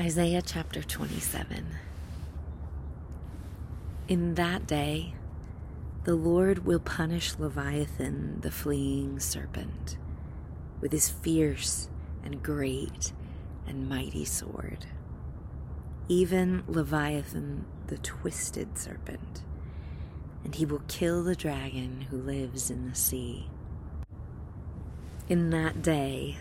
Isaiah 0.00 0.42
chapter 0.42 0.80
27. 0.80 1.66
In 4.06 4.34
that 4.34 4.64
day, 4.64 5.14
the 6.04 6.14
Lord 6.14 6.64
will 6.64 6.78
punish 6.78 7.36
Leviathan, 7.36 8.38
the 8.42 8.52
fleeing 8.52 9.18
serpent, 9.18 9.98
with 10.80 10.92
his 10.92 11.08
fierce 11.08 11.88
and 12.22 12.40
great 12.44 13.12
and 13.66 13.88
mighty 13.88 14.24
sword. 14.24 14.86
Even 16.06 16.62
Leviathan, 16.68 17.64
the 17.88 17.98
twisted 17.98 18.78
serpent, 18.78 19.42
and 20.44 20.54
he 20.54 20.64
will 20.64 20.82
kill 20.86 21.24
the 21.24 21.34
dragon 21.34 22.02
who 22.08 22.18
lives 22.18 22.70
in 22.70 22.88
the 22.88 22.94
sea. 22.94 23.50
In 25.28 25.50
that 25.50 25.82
day, 25.82 26.36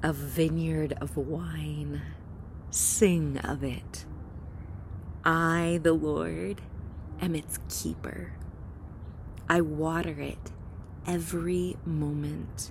a 0.00 0.12
vineyard 0.12 0.92
of 1.00 1.16
wine 1.16 2.02
Sing 2.74 3.36
of 3.44 3.62
it. 3.62 4.06
I, 5.26 5.78
the 5.82 5.92
Lord, 5.92 6.62
am 7.20 7.34
its 7.34 7.58
keeper. 7.68 8.32
I 9.46 9.60
water 9.60 10.18
it 10.18 10.50
every 11.06 11.76
moment 11.84 12.70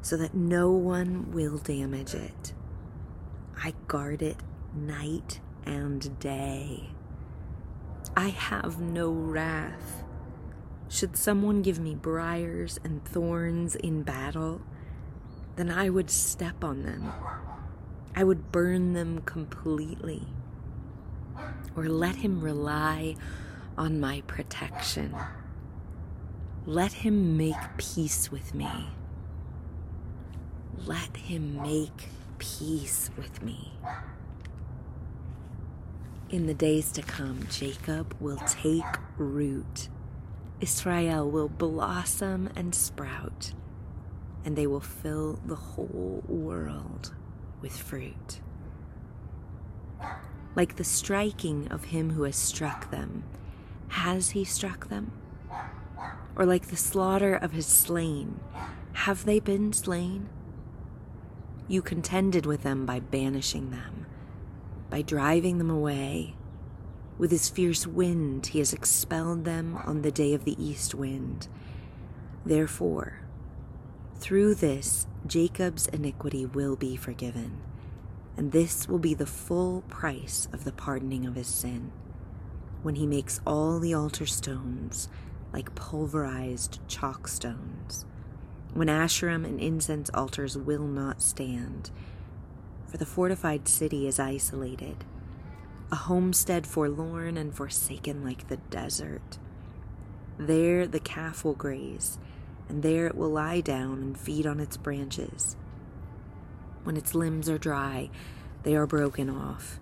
so 0.00 0.16
that 0.16 0.32
no 0.32 0.70
one 0.70 1.32
will 1.32 1.58
damage 1.58 2.14
it. 2.14 2.54
I 3.60 3.74
guard 3.88 4.22
it 4.22 4.36
night 4.72 5.40
and 5.66 6.16
day. 6.20 6.90
I 8.16 8.28
have 8.28 8.78
no 8.78 9.10
wrath. 9.10 10.04
Should 10.88 11.16
someone 11.16 11.62
give 11.62 11.80
me 11.80 11.96
briars 11.96 12.78
and 12.84 13.04
thorns 13.04 13.74
in 13.74 14.04
battle, 14.04 14.60
then 15.56 15.68
I 15.68 15.90
would 15.90 16.10
step 16.10 16.62
on 16.62 16.84
them 16.84 17.12
I 18.16 18.22
would 18.22 18.52
burn 18.52 18.92
them 18.92 19.22
completely. 19.22 20.22
Or 21.74 21.88
let 21.88 22.14
him 22.14 22.40
rely 22.40 23.16
on 23.76 23.98
my 23.98 24.22
protection. 24.28 25.16
Let 26.64 26.92
him 26.92 27.36
make 27.36 27.56
peace 27.76 28.30
with 28.30 28.54
me. 28.54 28.70
Let 30.86 31.16
him 31.16 31.60
make 31.60 32.08
peace 32.38 33.10
with 33.16 33.42
me. 33.42 33.72
In 36.30 36.46
the 36.46 36.54
days 36.54 36.92
to 36.92 37.02
come, 37.02 37.48
Jacob 37.50 38.14
will 38.20 38.40
take 38.46 38.84
root. 39.18 39.88
Israel 40.60 41.28
will 41.28 41.48
blossom 41.48 42.48
and 42.54 42.74
sprout, 42.74 43.52
and 44.44 44.54
they 44.54 44.68
will 44.68 44.80
fill 44.80 45.40
the 45.44 45.56
whole 45.56 46.22
world 46.28 47.12
with 47.64 47.78
fruit. 47.78 48.40
Like 50.54 50.76
the 50.76 50.84
striking 50.84 51.66
of 51.68 51.84
him 51.84 52.10
who 52.10 52.24
has 52.24 52.36
struck 52.36 52.90
them, 52.90 53.24
has 53.88 54.30
he 54.30 54.44
struck 54.44 54.90
them? 54.90 55.12
Or 56.36 56.44
like 56.44 56.66
the 56.66 56.76
slaughter 56.76 57.34
of 57.34 57.52
his 57.52 57.64
slain, 57.64 58.38
have 58.92 59.24
they 59.24 59.40
been 59.40 59.72
slain? 59.72 60.28
You 61.66 61.80
contended 61.80 62.44
with 62.44 62.64
them 62.64 62.84
by 62.84 63.00
banishing 63.00 63.70
them, 63.70 64.04
by 64.90 65.00
driving 65.00 65.56
them 65.56 65.70
away. 65.70 66.34
With 67.16 67.30
his 67.30 67.48
fierce 67.48 67.86
wind, 67.86 68.48
he 68.48 68.58
has 68.58 68.74
expelled 68.74 69.46
them 69.46 69.78
on 69.86 70.02
the 70.02 70.12
day 70.12 70.34
of 70.34 70.44
the 70.44 70.62
east 70.62 70.94
wind. 70.94 71.48
Therefore, 72.44 73.20
through 74.24 74.54
this, 74.54 75.06
Jacob's 75.26 75.86
iniquity 75.88 76.46
will 76.46 76.76
be 76.76 76.96
forgiven, 76.96 77.60
and 78.38 78.52
this 78.52 78.88
will 78.88 78.98
be 78.98 79.12
the 79.12 79.26
full 79.26 79.82
price 79.82 80.48
of 80.50 80.64
the 80.64 80.72
pardoning 80.72 81.26
of 81.26 81.34
his 81.34 81.46
sin, 81.46 81.92
when 82.82 82.94
he 82.94 83.06
makes 83.06 83.42
all 83.46 83.78
the 83.78 83.92
altar 83.92 84.24
stones 84.24 85.10
like 85.52 85.74
pulverized 85.74 86.80
chalk 86.88 87.28
stones, 87.28 88.06
when 88.72 88.88
Asherim 88.88 89.44
and 89.44 89.60
incense 89.60 90.08
altars 90.14 90.56
will 90.56 90.86
not 90.86 91.20
stand, 91.20 91.90
for 92.86 92.96
the 92.96 93.04
fortified 93.04 93.68
city 93.68 94.08
is 94.08 94.18
isolated, 94.18 95.04
a 95.92 95.96
homestead 95.96 96.66
forlorn 96.66 97.36
and 97.36 97.54
forsaken 97.54 98.24
like 98.24 98.48
the 98.48 98.56
desert. 98.56 99.38
There 100.38 100.86
the 100.86 100.98
calf 100.98 101.44
will 101.44 101.52
graze 101.52 102.18
and 102.68 102.82
there 102.82 103.06
it 103.06 103.16
will 103.16 103.30
lie 103.30 103.60
down 103.60 104.02
and 104.02 104.18
feed 104.18 104.46
on 104.46 104.60
its 104.60 104.76
branches. 104.76 105.56
When 106.84 106.96
its 106.96 107.14
limbs 107.14 107.48
are 107.48 107.58
dry, 107.58 108.10
they 108.62 108.74
are 108.76 108.86
broken 108.86 109.30
off. 109.30 109.80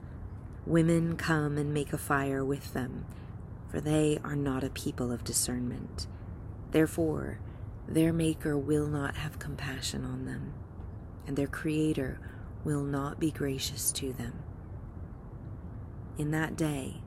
Women 0.66 1.16
come 1.16 1.59
and 1.59 1.75
make 1.75 1.92
a 1.92 1.98
fire 1.98 2.44
with 2.44 2.72
them, 2.72 3.04
for 3.69 3.81
they 3.81 4.19
are 4.22 4.37
not 4.37 4.65
a 4.65 4.71
people 4.71 5.10
of 5.10 5.25
discernment. 5.25 6.06
Therefore, 6.71 7.38
their 7.88 8.12
Maker 8.12 8.56
will 8.56 8.87
not 8.87 9.16
have 9.16 9.38
compassion 9.38 10.04
on 10.04 10.25
them, 10.25 10.54
and 11.26 11.37
their 11.37 11.48
Creator 11.48 12.21
will 12.65 12.82
not 12.82 13.19
be 13.19 13.31
gracious 13.31 13.91
to 13.92 14.12
them. 14.12 14.34
In 16.16 16.31
that 16.31 16.56
day, 16.56 17.03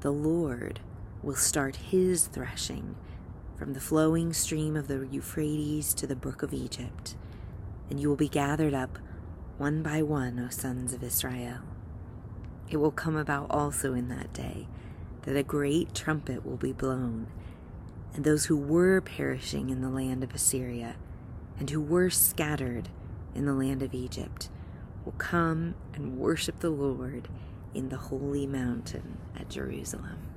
the 0.00 0.12
Lord 0.12 0.80
will 1.22 1.36
start 1.36 1.76
his 1.76 2.26
threshing 2.26 2.96
from 3.56 3.72
the 3.72 3.80
flowing 3.80 4.32
stream 4.32 4.76
of 4.76 4.88
the 4.88 5.06
Euphrates 5.10 5.94
to 5.94 6.06
the 6.06 6.16
brook 6.16 6.42
of 6.42 6.52
Egypt, 6.52 7.16
and 7.88 8.00
you 8.00 8.08
will 8.08 8.16
be 8.16 8.28
gathered 8.28 8.74
up 8.74 8.98
one 9.58 9.82
by 9.82 10.02
one, 10.02 10.38
O 10.38 10.48
sons 10.48 10.92
of 10.92 11.02
Israel. 11.02 11.58
It 12.68 12.78
will 12.78 12.90
come 12.90 13.16
about 13.16 13.46
also 13.50 13.94
in 13.94 14.08
that 14.08 14.32
day 14.32 14.66
that 15.22 15.36
a 15.36 15.42
great 15.42 15.94
trumpet 15.94 16.44
will 16.44 16.56
be 16.56 16.72
blown, 16.72 17.28
and 18.14 18.24
those 18.24 18.46
who 18.46 18.56
were 18.56 19.00
perishing 19.00 19.70
in 19.70 19.80
the 19.80 19.88
land 19.88 20.24
of 20.24 20.34
Assyria 20.34 20.96
and 21.58 21.70
who 21.70 21.80
were 21.80 22.10
scattered 22.10 22.88
in 23.34 23.46
the 23.46 23.54
land 23.54 23.82
of 23.82 23.94
Egypt 23.94 24.48
will 25.04 25.12
come 25.12 25.74
and 25.94 26.18
worship 26.18 26.60
the 26.60 26.70
Lord 26.70 27.28
in 27.72 27.88
the 27.88 27.96
holy 27.96 28.46
mountain 28.46 29.18
at 29.38 29.50
Jerusalem. 29.50 30.33